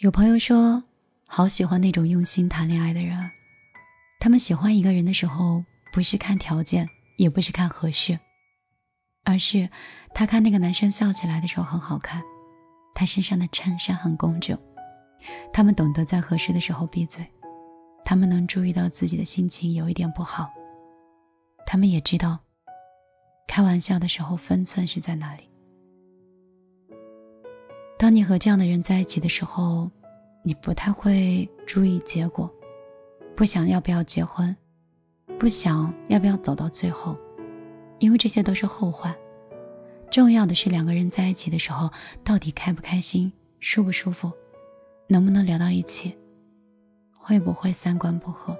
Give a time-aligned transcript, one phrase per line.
[0.00, 0.82] 有朋友说，
[1.26, 3.30] 好喜欢那种用心谈恋爱的人。
[4.18, 5.62] 他们喜欢一个人的时候，
[5.92, 6.88] 不是看条件，
[7.18, 8.18] 也不是看合适，
[9.24, 9.68] 而是
[10.14, 12.22] 他看那个男生笑起来的时候很好看，
[12.94, 14.58] 他身上的衬衫很工整。
[15.52, 17.22] 他们懂得在合适的时候闭嘴，
[18.02, 20.50] 他们能注意到自己的心情有一点不好，
[21.66, 22.38] 他们也知道
[23.46, 25.42] 开玩笑的时候分寸是在哪里。
[27.98, 29.90] 当你和这样的人在一起的时候，
[30.42, 32.50] 你不太会注意结果，
[33.36, 34.56] 不想要不要结婚，
[35.38, 37.16] 不想要不要走到最后，
[37.98, 39.14] 因为这些都是后话。
[40.10, 41.90] 重要的是两个人在一起的时候，
[42.24, 44.32] 到底开不开心，舒不舒服，
[45.06, 46.16] 能不能聊到一起，
[47.12, 48.56] 会不会三观不合。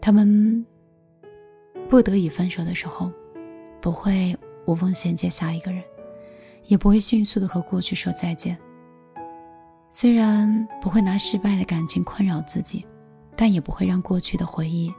[0.00, 0.64] 他们
[1.88, 3.12] 不得已分手的时候，
[3.80, 5.82] 不会无缝衔接下一个人。
[6.66, 8.56] 也不会迅速的和过去说再见。
[9.92, 12.86] 虽然不会拿失败的感情困扰自己，
[13.36, 14.92] 但也不会让过去的回忆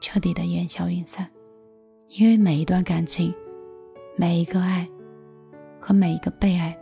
[0.00, 1.28] 彻底的烟消云散。
[2.08, 3.32] 因为每一段感情，
[4.16, 4.88] 每一个爱，
[5.78, 6.74] 和每一个被爱，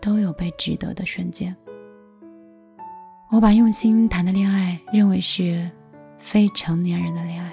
[0.00, 1.54] 都有被值得的瞬间。
[3.32, 5.68] 我把用心谈的恋爱认为是
[6.16, 7.52] 非成年人的恋爱。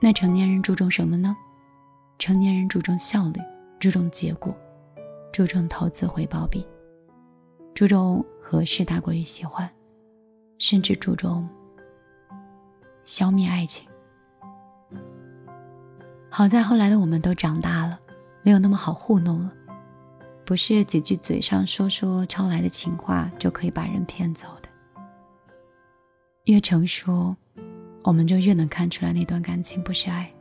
[0.00, 1.36] 那成年人注重什么呢？
[2.18, 3.40] 成年人注重效率，
[3.78, 4.56] 注重结果，
[5.32, 6.66] 注重投资回报比，
[7.74, 9.70] 注重合适大过于喜欢，
[10.58, 11.48] 甚至注重
[13.04, 13.88] 消灭爱情。
[16.28, 17.98] 好在后来的我们都长大了，
[18.42, 19.52] 没有那么好糊弄了，
[20.44, 24.68] 不是几句嘴上说说抄来的情话就可以把人骗走的。
[26.44, 27.36] 越成熟，
[28.02, 30.32] 我们就越能看出来那段感情不是爱。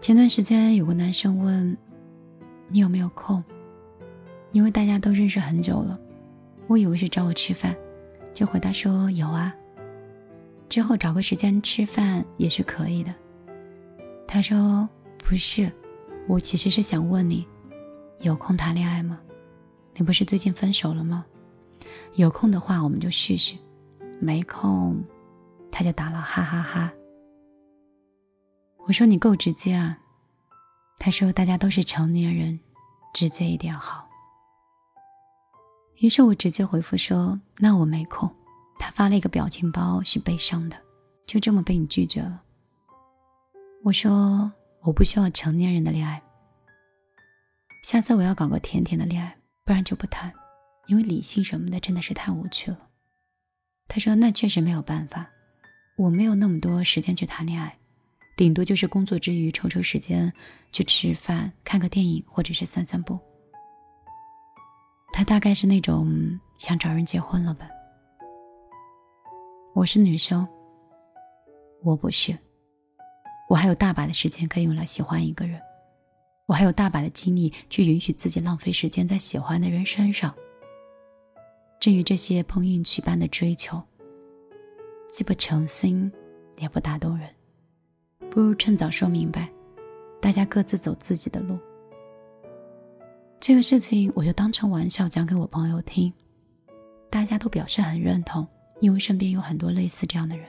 [0.00, 1.76] 前段时间有个男生问
[2.68, 3.42] ：“你有没有空？”
[4.52, 5.98] 因为大家都认识很久了，
[6.66, 7.76] 我以为是找我吃饭，
[8.32, 9.54] 就回答说有啊。
[10.68, 13.14] 之后找个时间吃饭也是可以的。
[14.26, 15.70] 他说：“不是，
[16.26, 17.46] 我其实是想问你，
[18.20, 19.20] 有空谈恋爱吗？
[19.94, 21.24] 你不是最近分手了吗？
[22.14, 23.54] 有空的话我们就试试，
[24.20, 25.02] 没空，
[25.70, 26.92] 他就打了哈哈哈。”
[28.86, 29.98] 我说你够直接啊，
[30.98, 32.58] 他说大家都是成年人，
[33.14, 34.06] 直接一点好。
[35.98, 38.32] 于是我直接回复说那我没空。
[38.78, 40.76] 他发了一个表情包，是悲伤的，
[41.26, 42.42] 就这么被你拒绝了。
[43.82, 46.22] 我说我不需要成年人的恋爱，
[47.84, 50.32] 下次我要搞个甜甜的恋爱，不然就不谈，
[50.86, 52.88] 因为理性什么的真的是太无趣了。
[53.88, 55.28] 他说那确实没有办法，
[55.96, 57.78] 我没有那么多时间去谈恋爱。
[58.38, 60.32] 顶多就是工作之余抽抽时间
[60.70, 63.18] 去吃饭、看个电影，或者是散散步。
[65.12, 67.68] 他大概是那种想找人结婚了吧？
[69.74, 70.46] 我是女生，
[71.82, 72.38] 我不是，
[73.48, 75.60] 我还有大把的时间可以用来喜欢一个人，
[76.46, 80.32] 我还有大把的精力去允许自己浪费时间在喜欢的人身上。
[81.80, 83.82] 至于这些碰运气般的追求，
[85.10, 86.12] 既不诚心，
[86.58, 87.28] 也不打动人。
[88.38, 89.50] 不如趁早说明白，
[90.20, 91.58] 大家各自走自己的路。
[93.40, 96.12] 这个事情我就当成玩笑讲给我朋友听，
[97.10, 98.46] 大家都表示很认同，
[98.78, 100.46] 因为身边有很多类似这样的人。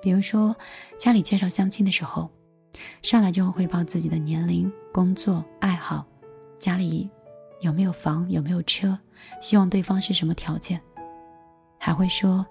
[0.00, 0.54] 比如说，
[0.96, 2.30] 家里介绍相亲的时候，
[3.02, 6.06] 上来就会汇报自己的年龄、工作、爱好，
[6.56, 7.10] 家里
[7.62, 8.96] 有没有房、有没有车，
[9.40, 10.80] 希望对方是什么条件，
[11.80, 12.46] 还会说，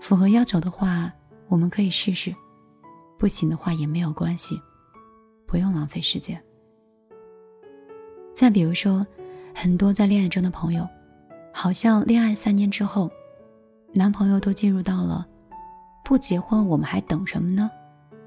[0.00, 1.12] 符合要求的话，
[1.46, 2.34] 我们可以试试。
[3.18, 4.60] 不行的话也没有关系，
[5.46, 6.42] 不用浪费时间。
[8.32, 9.06] 再比如说，
[9.54, 10.86] 很多在恋爱中的朋友，
[11.52, 13.10] 好像恋爱三年之后，
[13.92, 15.26] 男朋友都进入到了
[16.04, 17.70] 不结婚我们还等什么呢？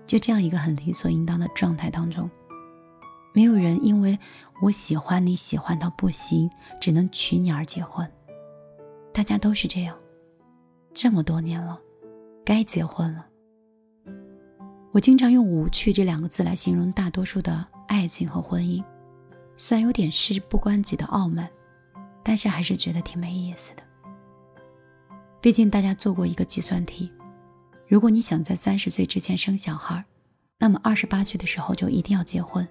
[0.06, 2.30] 就这样一个很理所应当的状态当中，
[3.34, 4.18] 没有人因为
[4.62, 6.50] 我喜欢你喜欢到不行，
[6.80, 8.10] 只能娶你而结婚。
[9.14, 9.98] 大家都是这样，
[10.94, 11.78] 这么多年了，
[12.46, 13.28] 该结婚了。
[14.98, 18.84] 我经常用“无趣”这两个字来形容大多数的爱情和婚姻，
[19.56, 21.48] 虽然有点事不关己的傲慢，
[22.24, 23.84] 但是还是觉得挺没意思的。
[25.40, 27.12] 毕竟大家做过一个计算题：
[27.88, 30.04] 如果你想在三十岁之前生小孩，
[30.58, 32.68] 那么二十八岁的时候就一定要结婚，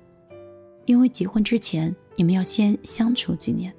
[0.85, 3.73] 因为结婚之前你们要先相处几年。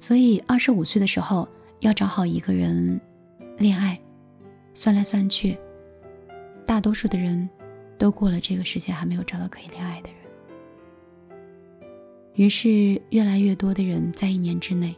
[0.00, 1.46] 所以二十五岁的时候
[1.80, 2.98] 要找好一个人
[3.58, 4.00] 恋爱，
[4.72, 5.58] 算来算去。
[6.66, 7.48] 大多数的人
[7.96, 10.16] 都过了这个时间，还没有找到可以恋爱的人。
[12.34, 14.94] 于是越来越多的人在一年之内，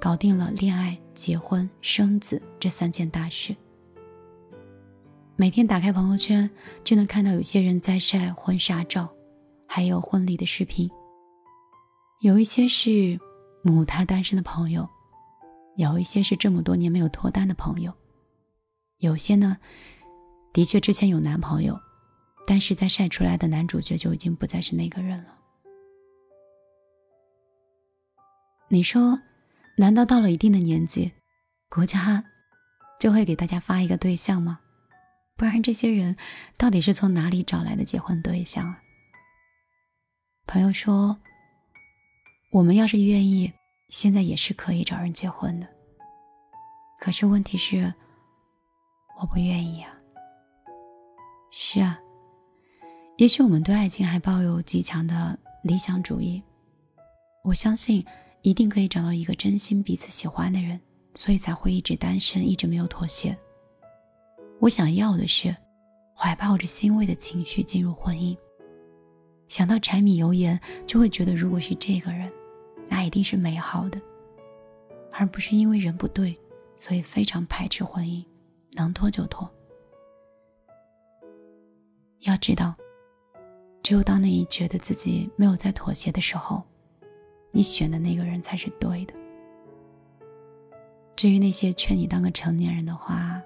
[0.00, 3.54] 搞定了恋爱、结婚、生子这三件大事。
[5.36, 6.48] 每天打开朋友圈，
[6.84, 9.12] 就能看到有些人在晒婚纱照，
[9.66, 10.88] 还有婚礼的视频。
[12.20, 13.18] 有一些是
[13.62, 14.88] 母胎单身的朋友，
[15.76, 17.92] 有一些是这么多年没有脱单的朋友，
[18.98, 19.58] 有些呢，
[20.54, 21.78] 的确之前有男朋友，
[22.46, 25.36] 但是在晒出来的男主角就已经不再是那个人了。
[28.68, 29.20] 你说，
[29.76, 31.12] 难道到了一定的年纪，
[31.68, 32.24] 国家
[33.00, 34.60] 就会给大家发一个对象吗？
[35.36, 36.16] 不然，这些人
[36.56, 38.80] 到底是从哪里找来的结婚对象啊？
[40.46, 41.18] 朋友说
[42.52, 43.52] ：“我们要是愿意，
[43.88, 45.66] 现在也是可以找人结婚的。
[47.00, 47.92] 可是问题是，
[49.20, 49.90] 我不愿意啊。”
[51.56, 51.96] 是啊，
[53.16, 56.42] 也许我们对爱情还抱有极强的理想主义。
[57.44, 58.04] 我相信，
[58.42, 60.80] 一定可以找到一个真心彼此喜欢的人，
[61.14, 63.38] 所以才会一直单身，一直没有妥协。
[64.58, 65.54] 我想要的是，
[66.12, 68.36] 怀抱着欣慰的情绪进入婚姻。
[69.46, 72.28] 想到柴米油盐，就会觉得如果是这个人，
[72.88, 74.00] 那一定是美好的，
[75.12, 76.36] 而不是因为人不对，
[76.76, 78.24] 所以非常排斥婚姻，
[78.72, 79.48] 能拖就拖。
[82.24, 82.74] 要知道，
[83.82, 86.62] 只有当你觉得自己没有在妥协的时候，
[87.50, 89.12] 你选的那个人才是对的。
[91.14, 93.40] 至于那些劝你当个成年人的话，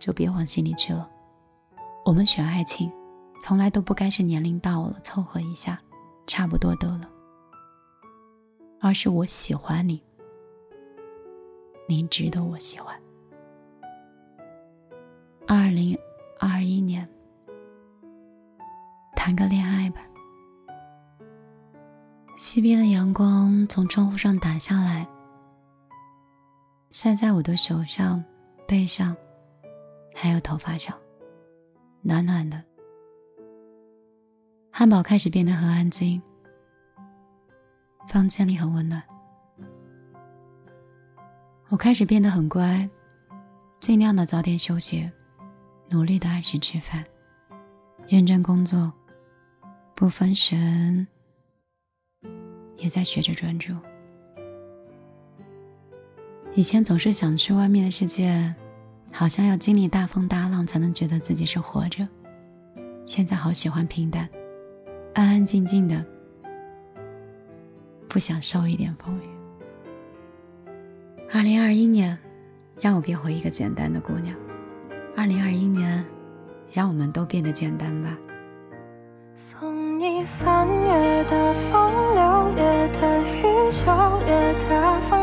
[0.00, 1.08] 就别往心里去了。
[2.04, 2.90] 我们选爱情，
[3.40, 5.80] 从来都不该是年龄到了凑合一下，
[6.26, 7.08] 差不多得了，
[8.80, 10.02] 而是我喜欢你，
[11.88, 13.00] 你值得我喜欢。
[15.46, 15.96] 二零
[16.40, 17.08] 二一年，
[19.24, 20.00] 谈个恋爱吧。
[22.36, 25.06] 西边的阳光从窗户上打下来，
[26.90, 28.24] 晒在我的手上、
[28.66, 29.16] 背上。
[30.12, 30.98] 还有头发上，
[32.00, 32.60] 暖暖的。
[34.72, 36.20] 汉堡开始变得很安静，
[38.08, 39.00] 房间里很温暖。
[41.68, 42.90] 我开始变得很乖，
[43.78, 45.08] 尽量的早点休息，
[45.88, 47.04] 努力的按时吃饭，
[48.08, 48.92] 认真工作，
[49.94, 51.06] 不分神，
[52.76, 53.74] 也在学着专注。
[56.54, 58.54] 以前总是想去外面的世界。
[59.14, 62.08] 好像要经历大风大浪才能觉得自己是活着。
[63.04, 64.26] 现在好喜欢平淡，
[65.12, 66.02] 安安静静的，
[68.08, 69.28] 不想受一点风雨。
[71.30, 72.18] 二零二一年，
[72.80, 74.34] 让我变回一个简单的姑娘。
[75.14, 76.02] 二零二一年，
[76.72, 78.18] 让我们都变得简单吧。
[79.36, 83.86] 送你三月的风，六月的雨，九
[84.26, 85.21] 月的风。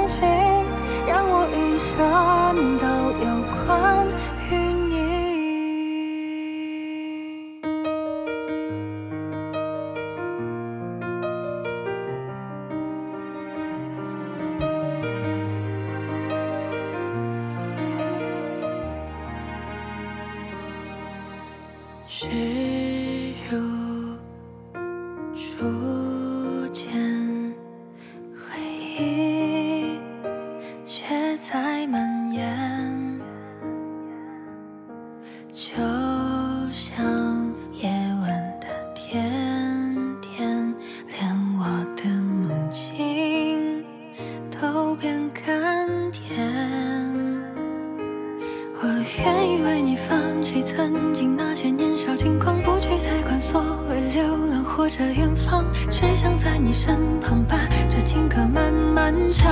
[55.89, 57.57] 只想在你身旁把
[57.89, 59.45] 这情歌慢慢唱。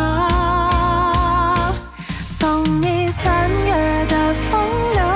[2.28, 4.60] 送你三月的风，
[4.94, 5.07] 六